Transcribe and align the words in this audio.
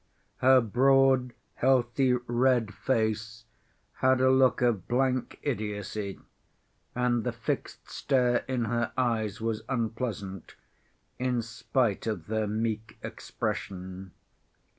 Her 0.37 0.61
broad, 0.61 1.33
healthy, 1.53 2.13
red 2.13 2.73
face 2.73 3.45
had 3.97 4.19
a 4.19 4.31
look 4.31 4.59
of 4.63 4.87
blank 4.87 5.37
idiocy 5.43 6.19
and 6.95 7.23
the 7.23 7.31
fixed 7.31 7.87
stare 7.87 8.37
in 8.47 8.65
her 8.65 8.93
eyes 8.97 9.39
was 9.41 9.61
unpleasant, 9.69 10.55
in 11.19 11.43
spite 11.43 12.07
of 12.07 12.25
their 12.25 12.47
meek 12.47 12.97
expression. 13.03 14.13